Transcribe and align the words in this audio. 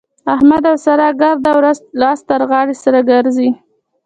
احمد 0.33 0.63
او 0.69 0.77
سارا 0.85 1.09
ګرده 1.21 1.51
ورځ 1.59 1.77
لاس 2.01 2.19
تر 2.29 2.41
غاړه 2.49 2.73
سره 2.83 2.99
ګرځي. 3.11 3.49